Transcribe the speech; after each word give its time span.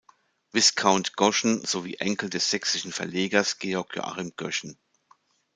Viscount 0.51 1.15
Goschen 1.15 1.63
sowie 1.63 1.97
Enkel 1.97 2.27
des 2.31 2.49
sächsischen 2.49 2.91
Verlegers 2.91 3.59
Georg 3.59 3.95
Joachim 3.95 4.33
Göschen. 4.35 4.79